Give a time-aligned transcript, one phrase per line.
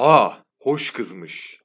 [0.00, 1.60] Aa, hoş kızmış.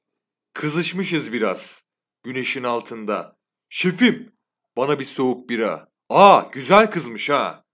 [0.54, 1.84] Kızışmışız biraz.
[2.22, 3.36] Güneşin altında.
[3.68, 4.32] Şefim,
[4.76, 5.88] bana bir soğuk bira.
[6.08, 7.64] Aa, güzel kızmış ha.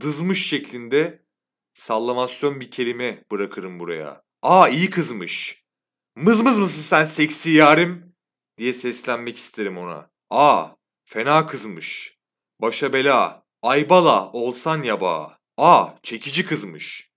[0.00, 1.24] Dızmış şeklinde
[1.74, 4.22] sallamasyon bir kelime bırakırım buraya.
[4.42, 5.64] Aa, iyi kızmış.
[6.16, 8.14] Mız mız mısın sen seksi yarim?
[8.58, 10.10] diye seslenmek isterim ona.
[10.30, 10.68] Aa,
[11.04, 12.18] fena kızmış.
[12.60, 15.38] Başa bela, aybala olsan yaba.
[15.56, 17.10] Aa, çekici kızmış.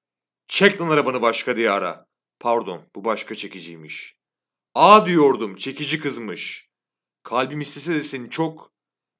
[0.47, 2.12] Çek lan arabanı başka diyara.
[2.43, 4.15] Pardon, bu başka çekiciymiş.
[4.75, 6.69] Aa diyordum, çekici kızmış.
[7.23, 8.71] Kalbim istese de seni çok,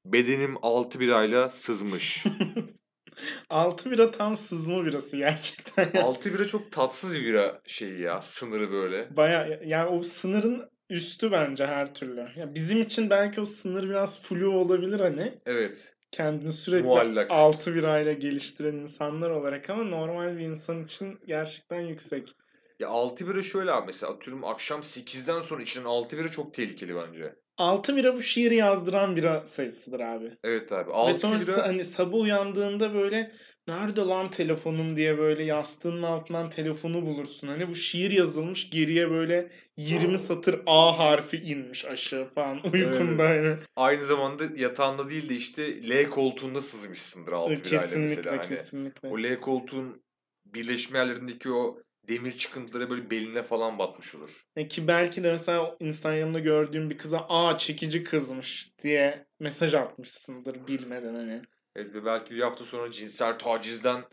[0.06, 2.24] bedenim altı birayla sızmış.
[3.50, 6.02] Altı bira tam sızma birası gerçekten.
[6.02, 9.18] altı bira çok tatsız bir bira şeyi ya, sınırı böyle.
[9.18, 12.28] Baya yani o sınırın üstü bence her türlü.
[12.36, 15.40] Ya bizim için belki o sınır biraz flu olabilir hani.
[15.46, 15.94] Evet.
[16.12, 17.32] Kendini sürekli Muallak.
[17.32, 22.36] altı birayla geliştiren insanlar olarak ama normal bir insan için gerçekten yüksek.
[22.84, 26.96] Ya altı bira şöyle abi mesela atıyorum akşam 8'den sonra içilen altı bira çok tehlikeli
[26.96, 27.36] bence.
[27.58, 30.32] Altı bira bu şiiri yazdıran bira sayısıdır abi.
[30.44, 30.90] Evet abi.
[30.90, 33.32] Ve Altı sonrası bira hani sabah uyandığında böyle
[33.68, 37.48] nerede lan telefonum diye böyle yastığının altından telefonu bulursun.
[37.48, 43.56] Hani bu şiir yazılmış geriye böyle 20 satır A harfi inmiş aşağı falan uykunda hani.
[43.76, 48.38] aynı zamanda yatağında değil de işte L koltuğunda sızmışsındır altı birayla Kesinlikle mesela.
[48.38, 49.08] Hani kesinlikle.
[49.10, 50.04] o L koltuğun
[50.46, 54.46] birleşme yerlerindeki o demir çıkıntıları böyle beline falan batmış olur.
[54.56, 60.68] Ya ki belki de mesela Instagram'da gördüğüm bir kıza aa çekici kızmış diye mesaj atmışsındır
[60.68, 61.42] bilmeden hani.
[61.76, 64.04] Evet ve belki bir hafta sonra cinsel tacizden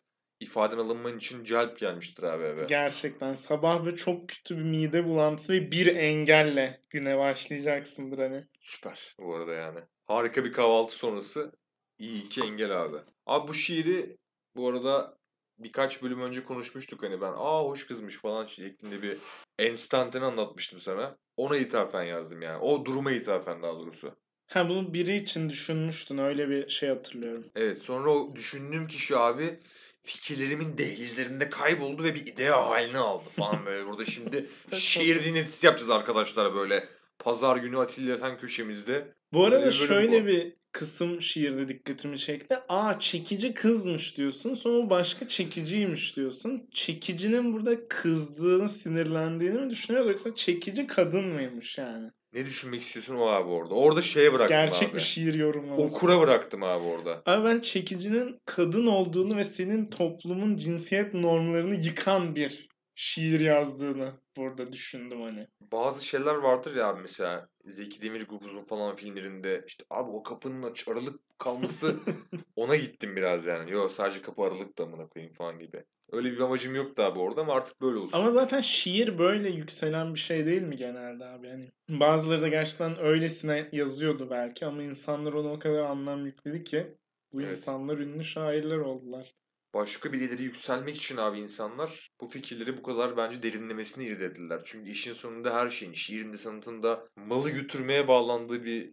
[0.40, 2.64] ifaden alınman için celp gelmiştir abi eve.
[2.64, 8.46] Gerçekten sabah böyle çok kötü bir mide bulantısı ve bir engelle güne başlayacaksındır hani.
[8.60, 9.80] Süper bu arada yani.
[10.06, 11.52] Harika bir kahvaltı sonrası.
[11.98, 12.96] İyi iki engel abi.
[13.26, 14.18] Abi bu şiiri
[14.56, 15.19] bu arada
[15.62, 19.18] birkaç bölüm önce konuşmuştuk hani ben aa hoş kızmış falan şeklinde bir
[19.58, 21.16] enstantane anlatmıştım sana.
[21.36, 22.58] Ona ithafen yazdım yani.
[22.58, 24.14] O duruma ithafen daha doğrusu.
[24.46, 27.44] Ha bunu biri için düşünmüştün öyle bir şey hatırlıyorum.
[27.54, 29.60] Evet sonra o düşündüğüm kişi abi
[30.02, 33.86] fikirlerimin dehlizlerinde kayboldu ve bir idea haline aldı falan böyle.
[33.86, 36.88] Burada şimdi şiir dinletisi yapacağız arkadaşlar böyle.
[37.18, 39.14] Pazar günü Atilla Efendi köşemizde.
[39.32, 40.26] Bu arada Öyle bir bölüm şöyle bu.
[40.26, 42.56] bir kısım şiirde dikkatimi çekti.
[42.68, 44.54] Aa çekici kızmış diyorsun.
[44.54, 46.68] Sonra başka çekiciymiş diyorsun.
[46.74, 52.10] Çekicinin burada kızdığını, sinirlendiğini mi düşünüyor yoksa çekici kadın mıymış yani?
[52.34, 53.74] Ne düşünmek istiyorsun o abi orada?
[53.74, 54.94] Orada şeye bıraktım Gerçek abi.
[54.96, 55.82] bir şiir yorumlaması.
[55.82, 57.22] Okura bıraktım abi orada.
[57.26, 62.68] Abi ben çekicinin kadın olduğunu ve senin toplumun cinsiyet normlarını yıkan bir
[63.00, 65.46] şiir yazdığını burada düşündüm hani.
[65.60, 70.88] Bazı şeyler vardır ya abi mesela Zeki Demirkubuz'un falan filmlerinde işte abi o kapının aç
[70.88, 71.96] aralık kalması
[72.56, 73.70] ona gittim biraz yani.
[73.70, 75.84] Yok sadece kapı aralık da amına koyayım falan gibi.
[76.12, 78.18] Öyle bir amacım yoktu abi orada ama artık böyle olsun.
[78.18, 81.46] Ama zaten şiir böyle yükselen bir şey değil mi genelde abi?
[81.46, 86.86] Yani bazıları da gerçekten öylesine yazıyordu belki ama insanlar ona o kadar anlam yükledi ki
[87.32, 87.56] bu Evet.
[87.56, 89.34] insanlar ünlü şairler oldular.
[89.74, 94.60] Başka bir ileri yükselmek için abi insanlar bu fikirleri bu kadar bence derinlemesine irdelediler.
[94.64, 98.92] Çünkü işin sonunda her şeyin şiirinde sanatında malı götürmeye bağlandığı bir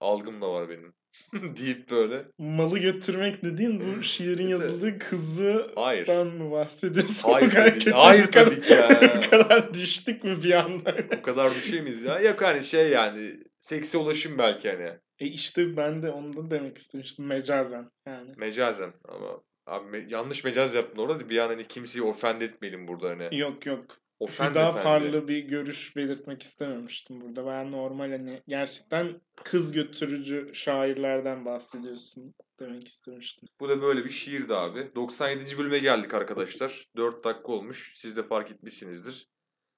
[0.00, 0.94] algım da var benim.
[1.56, 2.24] deyip böyle.
[2.38, 6.06] Malı götürmek dediğin bu şiirin yazıldığı kızı Hayır.
[6.08, 7.32] ben mi bahsediyorsun?
[7.32, 8.88] Hayır O tabii, hayır tabii ki ya.
[9.26, 10.96] bu kadar düştük mü bir anda?
[11.18, 12.20] O kadar düşemeyiz ya.
[12.20, 14.90] Yok hani şey yani seksi ulaşım belki hani.
[15.18, 18.30] E işte ben de onu da demek istemiştim mecazen yani.
[18.36, 23.08] Mecazen ama abi me- yanlış mecaz yaptın orada bir an hani kimseyi ofend etmeyelim burada
[23.10, 23.38] hani.
[23.38, 23.84] Yok yok.
[24.20, 24.82] Ofend daha efendi.
[24.84, 27.46] farklı bir görüş belirtmek istememiştim burada.
[27.46, 33.48] Ben normal hani gerçekten kız götürücü şairlerden bahsediyorsun demek istemiştim.
[33.60, 34.90] Bu da böyle bir şiirdi abi.
[34.94, 35.58] 97.
[35.58, 36.88] bölüme geldik arkadaşlar.
[36.96, 37.92] 4 dakika olmuş.
[37.96, 39.26] Siz de fark etmişsinizdir.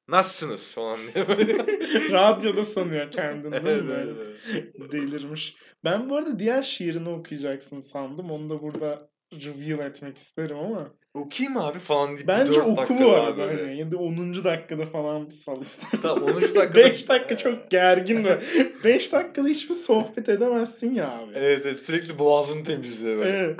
[0.08, 1.56] Nasılsınız falan diye böyle.
[2.12, 3.92] Radyoda sanıyor kendini değil Evet, mi?
[3.92, 4.92] evet, evet.
[4.92, 5.56] Delirmiş.
[5.84, 8.30] Ben bu arada diğer şiirini okuyacaksın sandım.
[8.30, 10.97] Onu da burada reveal etmek isterim ama.
[11.14, 13.42] Okuyayım abi falan deyip Bence 4 oku bu arada.
[13.42, 13.78] Hani.
[13.78, 14.44] Ya da 10.
[14.44, 16.00] dakikada falan bir sal istersen.
[16.02, 16.34] Tamam 10.
[16.34, 16.74] dakikada.
[16.74, 18.38] 5 dakika çok gergin ve
[18.84, 21.32] 5 dakikada hiçbir sohbet edemezsin ya abi.
[21.34, 23.56] Evet evet sürekli boğazını temizliyor böyle.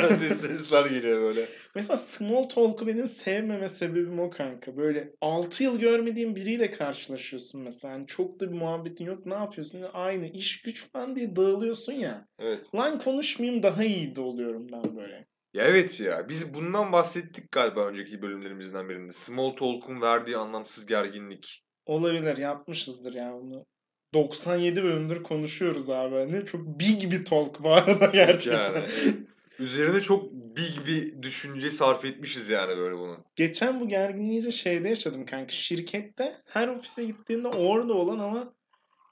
[0.00, 0.20] Evet.
[0.20, 1.46] diye sesler geliyor böyle.
[1.74, 4.76] Mesela small talk'u benim sevmeme sebebim o kanka.
[4.76, 7.94] Böyle 6 yıl görmediğin biriyle karşılaşıyorsun mesela.
[7.94, 9.26] Hani çok da bir muhabbetin yok.
[9.26, 9.82] Ne yapıyorsun?
[9.92, 12.28] Aynı iş güç falan diye dağılıyorsun ya.
[12.38, 12.74] Evet.
[12.74, 15.31] Lan konuşmayayım daha iyi de oluyorum ben böyle.
[15.54, 19.12] Ya evet ya biz bundan bahsettik galiba önceki bölümlerimizden birinde.
[19.12, 21.64] Small Talk'un verdiği anlamsız gerginlik.
[21.86, 23.66] Olabilir yapmışızdır ya bunu.
[24.14, 26.14] 97 bölümdür konuşuyoruz abi.
[26.14, 28.74] Hani çok big bir talk bu arada gerçekten.
[28.74, 28.86] Yani
[29.58, 33.24] Üzerine çok big bir düşünce sarf etmişiz yani böyle bunun.
[33.36, 35.52] Geçen bu gerginliği şeyde yaşadım kanka.
[35.52, 38.54] Şirkette her ofise gittiğinde orada olan ama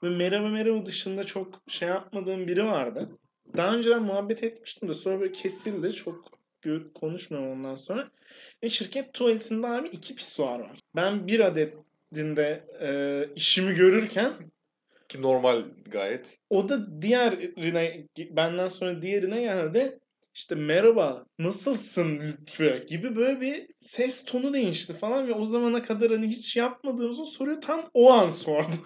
[0.01, 3.17] böyle merhaba merhaba dışında çok şey yapmadığım biri vardı.
[3.57, 5.93] Daha önceden muhabbet etmiştim de sonra böyle kesildi.
[5.93, 6.41] Çok
[6.95, 8.11] konuşmuyorum ondan sonra.
[8.63, 10.79] Ve şirket tuvaletinde abi iki pisuar var.
[10.95, 12.89] Ben bir adetinde e,
[13.35, 14.33] işimi görürken
[15.09, 15.61] Ki normal
[15.91, 16.37] gayet.
[16.49, 19.99] o da diğerine benden sonra diğerine geldi.
[20.33, 26.11] İşte merhaba nasılsın Lütfü gibi böyle bir ses tonu değişti falan ve o zamana kadar
[26.11, 28.75] hani hiç yapmadığımız o soruyu tam o an sordu.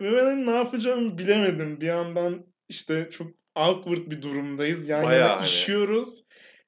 [0.00, 1.80] ve ben hani ne yapacağımı bilemedim.
[1.80, 4.88] Bir yandan işte çok awkward bir durumdayız.
[4.88, 5.46] Yani Bayağı hani.
[5.46, 6.24] işiyoruz.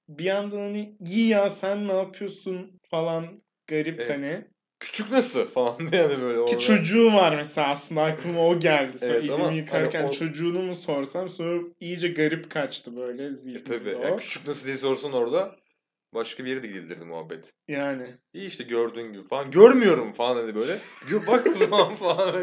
[0.08, 4.10] Bir yandan hani iyi ya sen ne yapıyorsun falan garip Evet.
[4.10, 4.44] hani.
[4.80, 6.58] Küçük nasıl falan diye yani böyle orada.
[6.58, 8.98] Ki çocuğu var mesela aslında aklıma o geldi.
[8.98, 13.24] Sonra Evet elimi ama yıkarken hani o- çocuğunu mu sorsam sonra iyice garip kaçtı böyle
[13.24, 13.96] E zihnimde tabii.
[13.96, 14.02] o.
[14.02, 15.56] Yani küçük nasıl diye sorsan orada
[16.14, 17.52] başka bir yere de gidebilirdi muhabbet.
[17.68, 18.18] Yani.
[18.34, 19.50] İyi işte gördüğün gibi falan.
[19.50, 20.78] Görmüyorum falan dedi böyle.
[21.26, 22.34] Bak o zaman falan.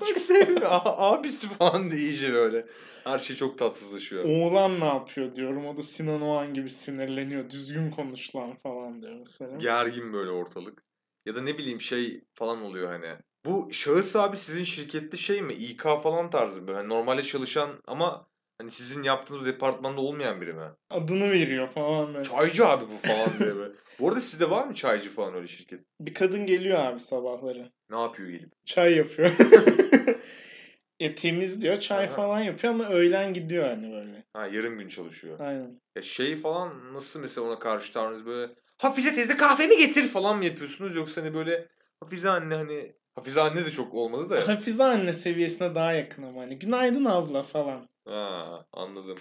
[0.00, 0.68] Bak sevmiyor.
[0.82, 2.66] Abisi falan diye iyice böyle.
[3.04, 4.24] Her şey çok tatsızlaşıyor.
[4.24, 5.66] Oğlan ne yapıyor diyorum.
[5.66, 7.50] O da Sinan Oğan gibi sinirleniyor.
[7.50, 9.56] Düzgün konuş lan falan diyor mesela.
[9.56, 10.82] Gergin böyle ortalık.
[11.26, 13.16] Ya da ne bileyim şey falan oluyor hani.
[13.44, 15.52] Bu şahıs abi sizin şirkette şey mi?
[15.54, 16.78] İK falan tarzı böyle.
[16.78, 18.26] Hani normalde çalışan ama
[18.62, 20.64] hani sizin yaptığınız departmanda olmayan biri mi?
[20.90, 22.24] Adını veriyor falan böyle.
[22.24, 23.74] Çaycı abi bu falan diye böyle.
[24.00, 25.80] Bu arada sizde var mı çaycı falan öyle şirket?
[26.00, 27.72] Bir kadın geliyor abi sabahları.
[27.90, 28.66] Ne yapıyor gelip?
[28.66, 29.30] Çay yapıyor.
[31.00, 31.76] e temizliyor.
[31.76, 32.12] Çay Aha.
[32.14, 34.24] falan yapıyor ama öğlen gidiyor hani böyle.
[34.32, 35.40] Ha yarım gün çalışıyor.
[35.40, 35.80] Aynen.
[35.96, 40.44] Ya şey falan nasıl mesela ona karşı tavrınız böyle Hafize teyze kahvemi getir falan mı
[40.44, 41.68] yapıyorsunuz yoksa hani böyle
[42.00, 44.48] Hafize anne hani Hafize anne de çok olmadı da.
[44.48, 46.58] Hafize anne seviyesine daha yakın ama hani.
[46.58, 47.88] Günaydın abla falan.
[48.04, 49.18] Ha anladım.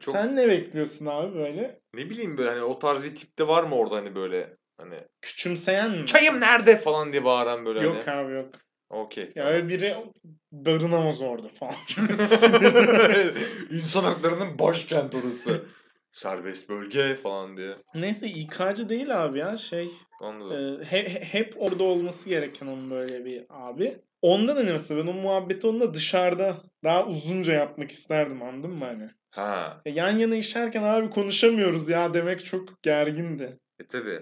[0.00, 1.80] Çok Sen ne bekliyorsun abi böyle?
[1.94, 5.90] ne bileyim böyle hani o tarz bir tipte var mı orada hani böyle hani Küçümseyen
[5.90, 6.06] mi?
[6.06, 8.16] çayım nerede falan diye bağıran böyle Yok hani.
[8.18, 8.54] abi yok.
[8.90, 9.32] Okey.
[9.34, 9.96] Ya öyle biri
[10.52, 11.74] barınamaz orada falan.
[13.70, 15.64] İnsan haklarının başkent orası.
[16.16, 17.76] Serbest bölge falan diye.
[17.94, 19.90] Neyse İK'cı değil abi ya şey.
[20.20, 20.80] Anladım.
[20.82, 23.98] e, he- he- hep orada olması gereken onun böyle bir abi.
[24.22, 29.10] Ondan hani mesela ben o muhabbeti onunla dışarıda daha uzunca yapmak isterdim anladın mı hani?
[29.30, 29.80] Ha.
[29.86, 33.58] Ya yan yana işerken abi konuşamıyoruz ya demek çok gergindi.
[33.80, 34.20] E tabi.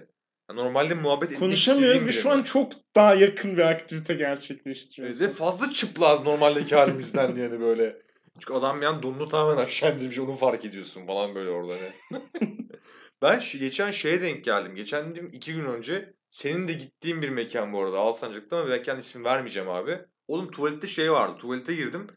[0.53, 5.37] Normalde muhabbet Konuşamıyoruz ve şu an çok daha yakın bir aktivite gerçekleştiriyoruz.
[5.37, 7.97] fazla çıplaz normaldeki halimizden yani böyle.
[8.39, 11.73] Çünkü adam bir an donunu tamamen aşağı indirmiş onu fark ediyorsun falan böyle orada
[12.11, 12.21] ne.
[13.21, 14.75] ben şu- geçen şeye denk geldim.
[14.75, 18.99] Geçen dedim iki gün önce senin de gittiğin bir mekan bu arada Alsancak'ta ama mekan
[18.99, 19.99] ismi vermeyeceğim abi.
[20.27, 21.37] Oğlum tuvalette şey vardı.
[21.37, 22.07] Tuvalete girdim.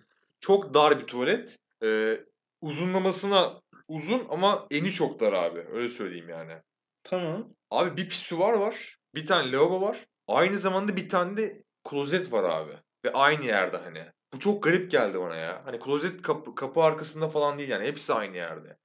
[0.40, 1.56] Çok dar bir tuvalet.
[1.84, 2.20] Ee,
[2.60, 5.66] uzunlamasına uzun ama eni çok dar abi.
[5.72, 6.52] Öyle söyleyeyim yani.
[7.04, 7.48] Tamam.
[7.70, 8.96] Abi bir pisuvar var.
[9.14, 10.06] Bir tane lavabo var.
[10.28, 12.72] Aynı zamanda bir tane de klozet var abi.
[13.04, 14.04] Ve aynı yerde hani.
[14.34, 15.62] Bu çok garip geldi bana ya.
[15.64, 17.86] Hani klozet kapı, kapı arkasında falan değil yani.
[17.86, 18.76] Hepsi aynı yerde.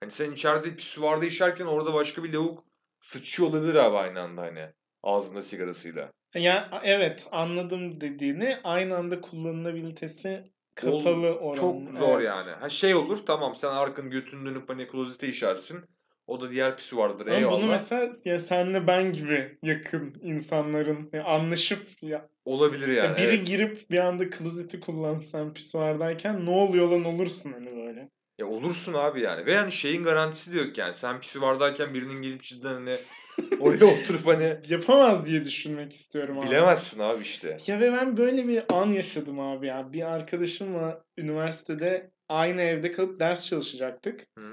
[0.00, 2.64] Hani sen içeride pisuvarda işerken orada başka bir lavuk
[3.00, 4.68] sıçıyor olabilir abi aynı anda hani.
[5.02, 6.10] Ağzında sigarasıyla.
[6.34, 10.44] Ya evet anladım dediğini aynı anda kullanılabilitesi
[10.74, 11.56] kapalı oran.
[11.56, 12.26] Çok zor Evet.
[12.26, 12.50] yani.
[12.50, 15.84] Ha şey olur tamam sen arkanı götünü dönüp hani klozete işersin.
[16.30, 17.56] O da diğer pisuvardır Ama eyvallah.
[17.56, 23.16] bunu mesela ya senle ben gibi yakın insanların ya anlaşıp ya, Olabilir ya yani.
[23.16, 23.46] biri evet.
[23.46, 28.08] girip bir anda klozeti kullansan pisuardayken ne oluyor lan olursun hani böyle.
[28.38, 29.46] Ya olursun abi yani.
[29.46, 30.94] Ve yani şeyin garantisi de yok yani.
[30.94, 32.96] Sen pisuvardayken birinin gelip cidden hani
[33.60, 36.46] oraya oturup hani Yapamaz diye düşünmek istiyorum abi.
[36.46, 37.58] bilemezsin abi işte.
[37.66, 39.92] Ya ve ben böyle bir an yaşadım abi ya.
[39.92, 44.26] Bir arkadaşımla üniversitede aynı evde kalıp ders çalışacaktık.
[44.38, 44.52] Hı.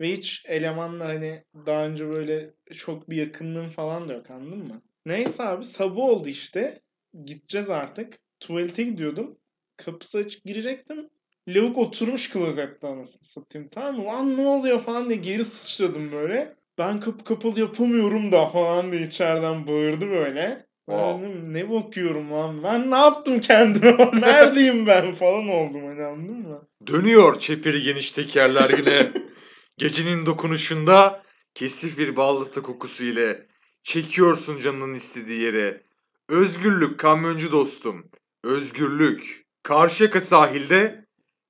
[0.00, 4.82] Ve hiç elemanla hani daha önce böyle çok bir yakınlığım falan da yok anladın mı?
[5.06, 6.80] Neyse abi sabah oldu işte.
[7.24, 8.18] Gideceğiz artık.
[8.40, 9.38] Tuvalete gidiyordum.
[9.76, 11.10] Kapısı açık girecektim.
[11.48, 14.04] Lavuk oturmuş klozette anasını satayım tamam mı?
[14.04, 16.56] Lan ne oluyor falan diye geri sıçradım böyle.
[16.78, 20.68] Ben kapı kapalı yapamıyorum da falan diye içeriden bağırdı böyle.
[20.86, 21.28] Wow.
[21.52, 26.68] ne bakıyorum lan ben ne yaptım kendime neredeyim ben falan oldum hani anladın mı?
[26.86, 29.12] Dönüyor çeperi geniş tekerler yine.
[29.78, 31.22] Gecenin dokunuşunda
[31.54, 33.46] kesif bir ballatı kokusu ile
[33.82, 35.82] çekiyorsun canının istediği yere.
[36.28, 38.10] Özgürlük kamyoncu dostum.
[38.44, 39.46] Özgürlük.
[39.62, 41.06] Karşıyaka sahilde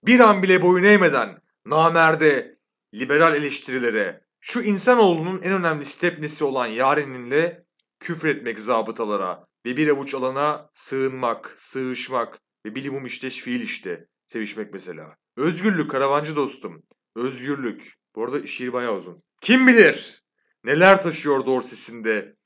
[0.07, 2.59] bir an bile boyun eğmeden namerde
[2.95, 7.65] liberal eleştirilere şu insanoğlunun en önemli stepnesi olan yareninle
[8.01, 15.17] küfretmek zabıtalara ve bir avuç alana sığınmak, sığışmak ve bilimum işteş fiil işte sevişmek mesela.
[15.37, 16.83] Özgürlük karavancı dostum.
[17.17, 17.98] Özgürlük.
[18.19, 19.23] Bu arada şiir bayağı uzun.
[19.41, 20.23] Kim bilir
[20.65, 22.37] neler taşıyor dorsesinde.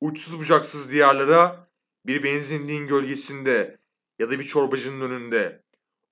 [0.00, 1.70] Uçsuz bucaksız diyarlara
[2.06, 3.78] bir benzinliğin gölgesinde
[4.18, 5.62] ya da bir çorbacının önünde.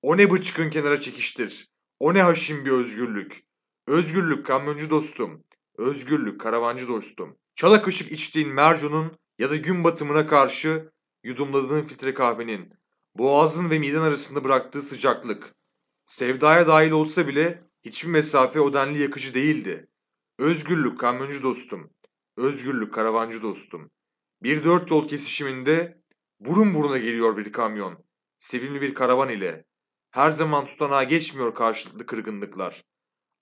[0.02, 1.68] O ne bıçkın kenara çekiştir.
[2.00, 3.44] O ne haşin bir özgürlük.
[3.86, 5.44] Özgürlük kamyoncu dostum.
[5.78, 7.36] Özgürlük karavancı dostum.
[7.54, 10.90] Çala kaşık içtiğin mercunun ya da gün batımına karşı
[11.24, 12.72] yudumladığın filtre kahvenin.
[13.14, 15.52] Boğazın ve miden arasında bıraktığı sıcaklık.
[16.06, 19.88] Sevdaya dahil olsa bile hiçbir mesafe o denli yakıcı değildi.
[20.38, 21.90] Özgürlük kamyoncu dostum.
[22.36, 23.90] Özgürlük karavancı dostum.
[24.42, 26.02] Bir dört yol kesişiminde
[26.40, 28.04] burun buruna geliyor bir kamyon.
[28.38, 29.64] Sevimli bir karavan ile.
[30.10, 32.84] Her zaman tutanağa geçmiyor karşılıklı kırgınlıklar.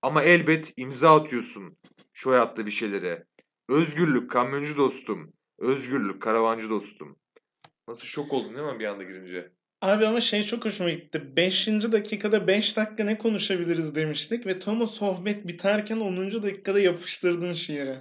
[0.03, 1.79] Ama elbet imza atıyorsun
[2.13, 3.27] şu hayatta bir şeylere.
[3.69, 5.33] Özgürlük kamyoncu dostum.
[5.59, 7.19] Özgürlük karavancı dostum.
[7.89, 9.53] Nasıl şok oldun değil mi bir anda girince?
[9.81, 11.37] Abi ama şey çok hoşuma gitti.
[11.37, 11.67] 5.
[11.69, 16.43] dakikada 5 dakika ne konuşabiliriz demiştik ve tam o sohbet biterken 10.
[16.43, 17.97] dakikada yapıştırdın şiiri.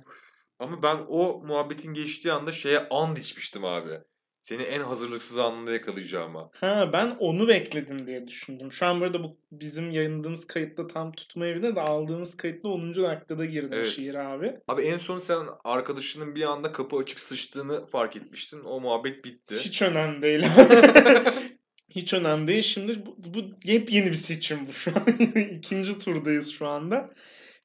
[0.60, 4.00] Ama ben o muhabbetin geçtiği anda şeye and içmiştim abi.
[4.42, 6.50] Seni en hazırlıksız anında yakalayacağıma.
[6.54, 8.72] Ha ben onu bekledim diye düşündüm.
[8.72, 12.96] Şu an burada bu bizim yayınladığımız kayıtta tam tutmayabilir de aldığımız kayıtta 10.
[12.96, 13.88] dakikada girdi Evet.
[13.88, 14.56] şiir abi.
[14.68, 18.64] Abi en son sen arkadaşının bir anda kapı açık sıçtığını fark etmiştin.
[18.64, 19.56] O muhabbet bitti.
[19.60, 20.46] Hiç önemli değil.
[21.90, 22.62] Hiç önemli değil.
[22.64, 25.04] Şimdi bu, bu yepyeni bir seçim bu şu an.
[25.52, 27.10] İkinci turdayız şu anda.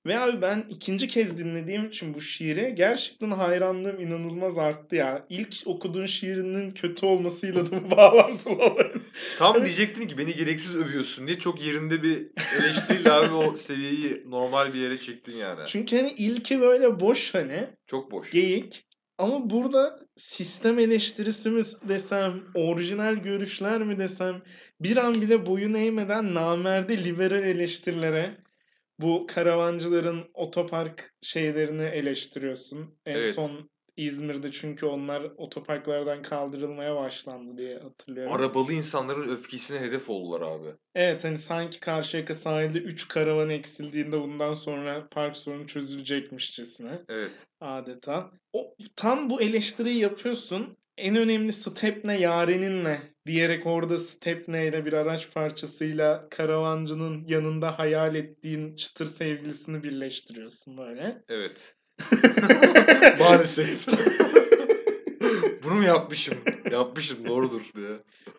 [0.06, 5.26] Ve abi ben ikinci kez dinlediğim için bu şiiri gerçekten hayranlığım inanılmaz arttı ya.
[5.28, 9.02] İlk okuduğun şiirinin kötü olmasıyla da bağlantılı olabilir.
[9.38, 12.26] Tam diyecektim ki beni gereksiz övüyorsun diye çok yerinde bir
[12.58, 15.60] eleştiriyle abi o seviyeyi normal bir yere çektin yani.
[15.66, 18.30] Çünkü hani ilki böyle boş hani Çok boş.
[18.30, 18.86] geyik.
[19.20, 24.42] Ama burada sistem eleştirisi mi desem, orijinal görüşler mi desem,
[24.80, 28.38] bir an bile boyun eğmeden namerde liberal eleştirilere,
[29.00, 32.98] bu karavancıların otopark şeylerini eleştiriyorsun.
[33.06, 33.34] En Evet.
[33.34, 38.32] son İzmir'de çünkü onlar otoparklardan kaldırılmaya başlandı diye hatırlıyorum.
[38.32, 40.68] Arabalı insanların öfkesine hedef oldular abi.
[40.94, 47.46] Evet hani sanki Karşıyaka sahilde 3 karavan eksildiğinde bundan sonra park sorunu çözülecekmişçesine Evet.
[47.60, 48.30] adeta.
[48.52, 50.76] O, tam bu eleştiriyi yapıyorsun.
[50.98, 58.14] En önemli step ne yareninle diyerek orada stepne ile bir araç parçasıyla karavancının yanında hayal
[58.14, 61.22] ettiğin çıtır sevgilisini birleştiriyorsun böyle.
[61.28, 61.76] Evet.
[63.18, 63.86] Maalesef.
[65.64, 66.34] Bunu mu yapmışım?
[66.70, 67.90] Yapmışım doğrudur diye.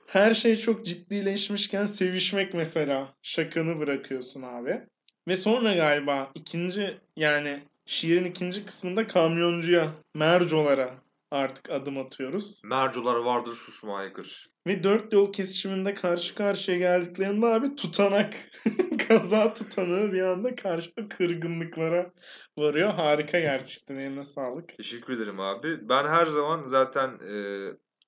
[0.07, 4.81] Her şey çok ciddileşmişken sevişmek mesela şakanı bırakıyorsun abi.
[5.27, 10.93] Ve sonra galiba ikinci yani şiirin ikinci kısmında kamyoncuya, mercolara
[11.31, 12.61] artık adım atıyoruz.
[12.63, 14.51] Mercolar vardır susma haykır.
[14.67, 18.33] Ve dört yol kesişiminde karşı karşıya geldiklerinde abi tutanak,
[19.07, 22.11] kaza tutanığı bir anda karşı kırgınlıklara
[22.57, 22.93] varıyor.
[22.93, 24.77] Harika gerçekten eline sağlık.
[24.77, 25.89] Teşekkür ederim abi.
[25.89, 27.33] Ben her zaman zaten e,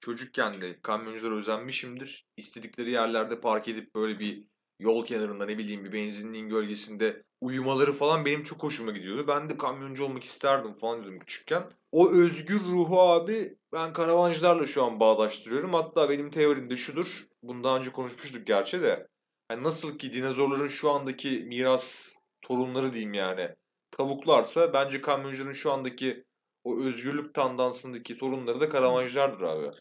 [0.01, 2.25] çocukken de kamyonculara özenmişimdir.
[2.37, 4.47] İstedikleri yerlerde park edip böyle bir
[4.79, 9.25] yol kenarında ne bileyim bir benzinliğin gölgesinde uyumaları falan benim çok hoşuma gidiyordu.
[9.27, 11.63] Ben de kamyoncu olmak isterdim falan dedim küçükken.
[11.91, 15.73] O özgür ruhu abi ben karavancılarla şu an bağdaştırıyorum.
[15.73, 17.07] Hatta benim teorim de şudur.
[17.43, 19.07] Bunu daha önce konuşmuştuk gerçi de.
[19.47, 23.49] Hani nasıl ki dinozorların şu andaki miras torunları diyeyim yani.
[23.91, 26.23] Tavuklarsa bence kamyoncuların şu andaki
[26.63, 29.71] o özgürlük tandansındaki sorunları da karavancılardır abi.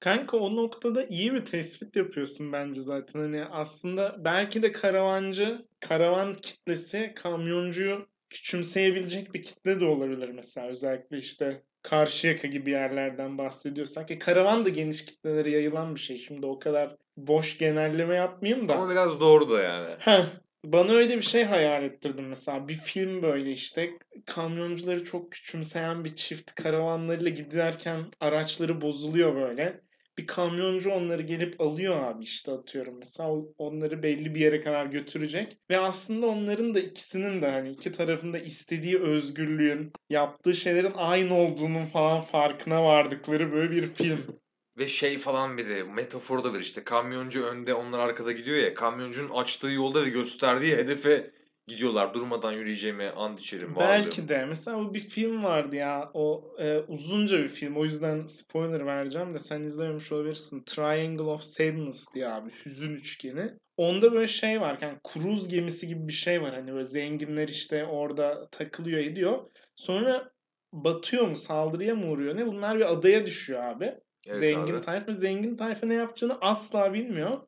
[0.00, 3.20] Kanka o noktada iyi bir tespit yapıyorsun bence zaten.
[3.20, 10.68] Hani aslında belki de karavancı, karavan kitlesi kamyoncuyu küçümseyebilecek bir kitle de olabilir mesela.
[10.68, 14.10] Özellikle işte Karşıyaka gibi yerlerden bahsediyorsak.
[14.10, 16.18] E, karavan da geniş kitlelere yayılan bir şey.
[16.18, 18.74] Şimdi o kadar boş genelleme yapmayayım da.
[18.74, 19.94] Ama biraz doğru da yani.
[19.98, 20.24] Heh,
[20.64, 22.68] bana öyle bir şey hayal ettirdim mesela.
[22.68, 23.90] Bir film böyle işte
[24.26, 29.80] kamyoncuları çok küçümseyen bir çift karavanlarıyla giderken araçları bozuluyor böyle.
[30.18, 35.58] Bir kamyoncu onları gelip alıyor abi işte atıyorum mesela onları belli bir yere kadar götürecek
[35.70, 41.86] ve aslında onların da ikisinin de hani iki tarafında istediği özgürlüğün yaptığı şeylerin aynı olduğunun
[41.86, 44.40] falan farkına vardıkları böyle bir film.
[44.78, 46.84] Ve şey falan bir de metafor da var işte.
[46.84, 48.74] Kamyoncu önde onlar arkada gidiyor ya.
[48.74, 51.30] Kamyoncunun açtığı yolda ve gösterdiği hedefe
[51.68, 52.14] gidiyorlar.
[52.14, 53.76] Durmadan yürüyeceğime and içerim.
[53.76, 53.88] varlığım.
[53.88, 54.44] Belki de.
[54.44, 56.10] Mesela o bir film vardı ya.
[56.14, 57.76] O e, uzunca bir film.
[57.76, 60.62] O yüzden spoiler vereceğim de sen izlememiş olabilirsin.
[60.66, 62.50] Triangle of Sadness diye abi.
[62.64, 63.52] Hüzün üçgeni.
[63.76, 64.78] Onda böyle şey var.
[64.80, 66.54] Yani kruz gemisi gibi bir şey var.
[66.54, 69.38] Hani böyle zenginler işte orada takılıyor ediyor.
[69.76, 70.30] Sonra
[70.72, 72.46] batıyor mu saldırıya mı uğruyor ne?
[72.46, 73.94] Bunlar bir adaya düşüyor abi.
[74.26, 74.80] Evet zengin abi.
[74.84, 75.12] tayfa.
[75.12, 77.38] Zengin tayfa ne yapacağını asla bilmiyor.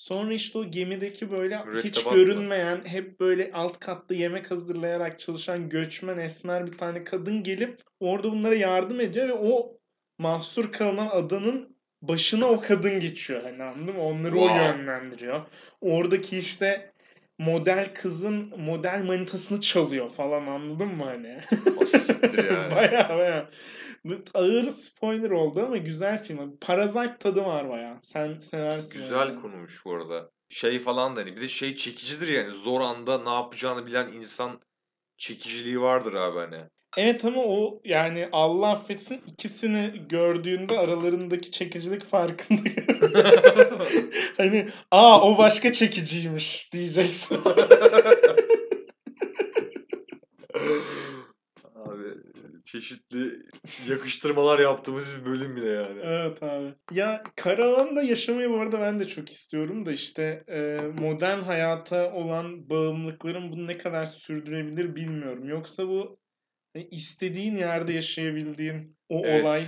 [0.00, 2.14] Sonra işte o gemideki böyle hiç Mürettebat mı?
[2.18, 8.30] görünmeyen, hep böyle alt katta yemek hazırlayarak çalışan göçmen esmer bir tane kadın gelip orada
[8.32, 9.78] bunlara yardım ediyor ve o
[10.18, 13.42] mahsur kalınan adanın başına o kadın geçiyor.
[13.42, 14.02] Hani anladın mı?
[14.02, 14.64] Onları o Wow.
[14.64, 15.40] yönlendiriyor.
[15.80, 16.92] Oradaki işte
[17.40, 21.40] model kızın model manitasını çalıyor falan anladın mı hani?
[21.82, 22.70] O siktir yani.
[22.76, 23.50] baya baya.
[24.34, 26.56] Ağır spoiler oldu ama güzel film.
[26.60, 27.98] Parazite tadı var baya.
[28.02, 28.98] Sen seversin.
[28.98, 29.40] Güzel yani.
[29.40, 30.30] konumuş bu arada.
[30.48, 34.60] Şey falan da hani bir de şey çekicidir yani zor anda ne yapacağını bilen insan
[35.16, 36.64] çekiciliği vardır abi hani.
[36.96, 42.60] Evet ama o yani Allah affetsin ikisini gördüğünde aralarındaki çekicilik farkında.
[44.36, 47.38] hani aa o başka çekiciymiş diyeceksin.
[51.74, 52.08] Abi
[52.64, 53.42] çeşitli
[53.88, 56.00] yakıştırmalar yaptığımız bir bölüm bile yani.
[56.02, 56.74] Evet abi.
[56.92, 62.70] Ya karavanda yaşamayı bu arada ben de çok istiyorum da işte e, modern hayata olan
[62.70, 65.48] bağımlılıkların bunu ne kadar sürdürebilir bilmiyorum.
[65.48, 66.20] Yoksa bu
[66.90, 69.44] istediğin yerde yaşayabildiğin o Evet.
[69.44, 69.62] olay.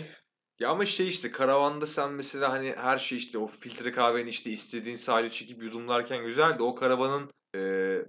[0.60, 4.50] Ya ama şey işte karavanda sen mesela hani her şey işte o filtre kahveni işte
[4.50, 7.58] istediğin sahile çekip yudumlarken güzel de o karavanın e,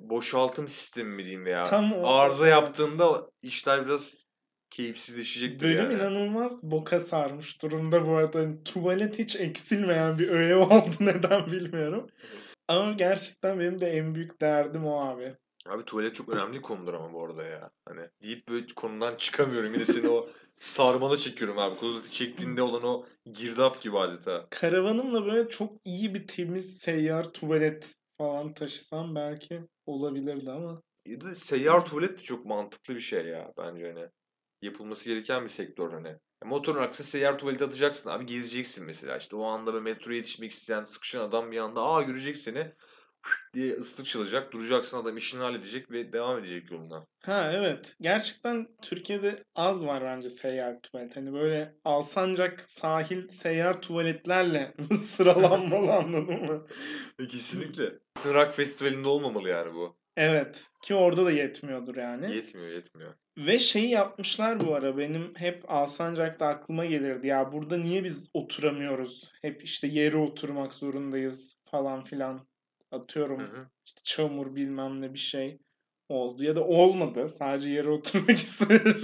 [0.10, 2.52] boşaltım sistemi mi diyeyim veya Tam o- arıza evet.
[2.52, 4.24] yaptığında işler biraz
[4.70, 5.94] keyifsizleşecektir Bölüm yani.
[5.94, 8.40] inanılmaz boka sarmış durumda bu arada.
[8.40, 12.10] Hani tuvalet hiç eksilmeyen bir öğe oldu neden bilmiyorum.
[12.68, 15.36] Ama gerçekten benim de en büyük derdim o abi.
[15.70, 17.72] Abi tuvalet çok önemli konudur ama bu arada ya.
[17.86, 19.74] Hani deyip böyle konudan çıkamıyorum.
[19.74, 20.30] Yine seni o
[20.60, 21.80] sarmala çekiyorum abi.
[21.80, 24.48] Klozeti çektiğinde olan o girdap gibi adeta.
[24.50, 30.82] Karavanımla böyle çok iyi bir temiz seyyar tuvalet falan taşısam belki olabilirdi ama.
[31.06, 34.10] Ya da seyyar tuvalet de çok mantıklı bir şey ya bence hani.
[34.62, 36.16] Yapılması gereken bir sektör hani.
[36.46, 40.84] Motorun aksine seyyar tuvalete atacaksın abi gezeceksin mesela işte o anda böyle metroya yetişmek isteyen
[40.84, 42.72] sıkışan adam bir anda aa görecek seni
[43.54, 47.06] diye ıslık çalacak duracaksın adam işini halledecek ve devam edecek yoluna.
[47.26, 47.96] Ha evet.
[48.02, 51.16] Gerçekten Türkiye'de az var bence seyyar tuvalet.
[51.16, 56.66] Hani böyle Alsancak sahil seyyar tuvaletlerle sıralanmalı anladın mı?
[57.20, 57.84] E, kesinlikle.
[58.26, 59.96] Rock Festivali'nde olmamalı yani bu.
[60.18, 60.64] Evet.
[60.82, 62.36] Ki orada da yetmiyordur yani.
[62.36, 63.14] Yetmiyor yetmiyor.
[63.38, 67.28] Ve şeyi yapmışlar bu ara benim hep Alsancak'ta aklıma gelirdi.
[67.28, 69.32] Ya burada niye biz oturamıyoruz?
[69.42, 72.48] Hep işte yere oturmak zorundayız falan filan.
[72.94, 73.68] Atıyorum Hı hı.
[73.86, 75.60] işte çamur bilmem ne bir şey
[76.10, 76.44] oldu.
[76.44, 77.30] Ya da olmadı.
[77.30, 79.04] Sadece yere oturmak istemiş.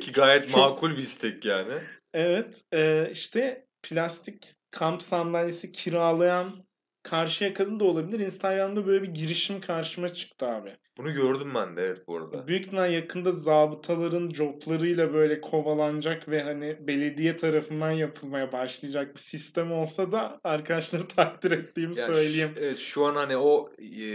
[0.00, 1.74] Ki gayet Çok- makul bir istek yani.
[2.14, 6.64] evet e, işte plastik kamp sandalyesi kiralayan
[7.02, 8.20] Karşıyaka'da da olabilir.
[8.20, 10.76] Instagram'da böyle bir girişim karşıma çıktı abi.
[10.98, 12.48] Bunu gördüm ben de evet bu arada.
[12.48, 19.72] Büyük ihtimal yakında zabıtaların joblarıyla böyle kovalanacak ve hani belediye tarafından yapılmaya başlayacak bir sistem
[19.72, 22.50] olsa da arkadaşları takdir ettiğimi Yani söyleyeyim.
[22.54, 24.06] ş- evet şu an hani o e,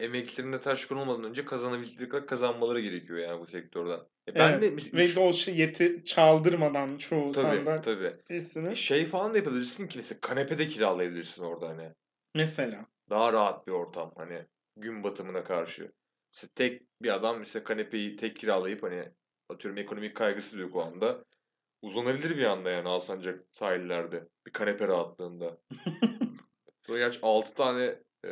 [0.00, 4.00] emeklerinde taş konulmadan önce kazanabildikleri kazanmaları gerekiyor yani bu sektörden.
[4.28, 7.82] E ben Evet, de mis- Ve şu- de o şey yeti çaldırmadan çoğu tabii sandal
[7.82, 8.12] tabii.
[8.30, 8.76] esini.
[8.76, 11.90] Şey falan da yapabilirsin ki mesela kanepede kiralayabilirsin orada hani.
[12.34, 12.86] Mesela.
[13.10, 15.92] Daha rahat bir ortam hani gün batımına karşı.
[16.32, 19.08] Mesela tek bir adam mesela kanepeyi tek kiralayıp hani
[19.48, 21.24] atıyorum ekonomik kaygısı yok o anda.
[21.82, 24.28] Uzanabilir bir anda yani Alsancak sahillerde.
[24.46, 25.58] Bir kanepe rahatlığında.
[26.88, 28.30] Gerçi 6 tane e,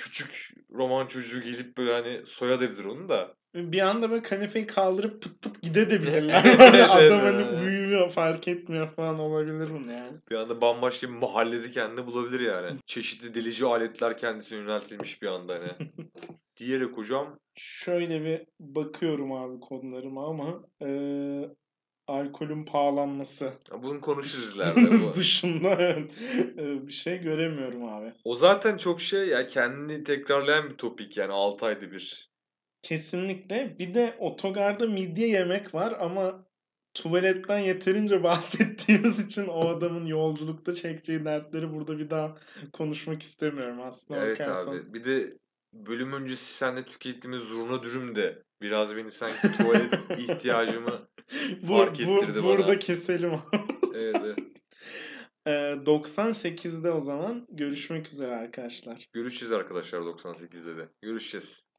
[0.00, 3.34] küçük roman çocuğu gelip böyle hani soyabilir onu da.
[3.54, 5.56] Bir anda böyle kanepeyi kaldırıp pıt pıt.
[5.74, 10.16] Evet, Böyle evet, Adam hani uyumuyor fark etmiyor falan olabilir bunu yani.
[10.30, 12.78] Bir anda bambaşka bir mahallede kendini bulabilir yani.
[12.86, 15.68] Çeşitli delici aletler kendisine yöneltilmiş bir anda hani.
[16.56, 21.50] Diyerek hocam Şöyle bir bakıyorum abi konularıma ama eee
[22.10, 24.90] alkolün pahalanması bunu konuşuruz ileride.
[25.02, 25.14] Bu.
[25.16, 26.06] dışında eee,
[26.86, 28.12] bir şey göremiyorum abi.
[28.24, 32.30] O zaten çok şey ya kendini tekrarlayan bir topik yani 6 ayda bir.
[32.82, 33.76] Kesinlikle.
[33.78, 36.46] Bir de otogarda midye yemek var ama
[36.94, 42.36] tuvaletten yeterince bahsettiğimiz için o adamın yolculukta çekeceği dertleri burada bir daha
[42.72, 44.72] konuşmak istemiyorum aslında Evet bakarsan.
[44.72, 44.94] abi.
[44.94, 45.36] Bir de
[45.72, 51.08] bölüm öncesi seninle tükettiğimiz zurna dürüm de biraz beni sanki tuvalet ihtiyacımı
[51.68, 52.44] fark bu- ettirdi bana.
[52.44, 53.32] Burada keselim
[53.94, 54.38] evet, evet.
[55.46, 55.50] Ee,
[55.86, 59.08] 98'de o zaman görüşmek üzere arkadaşlar.
[59.12, 60.88] Görüşeceğiz arkadaşlar 98'de de.
[61.02, 61.69] Görüşeceğiz.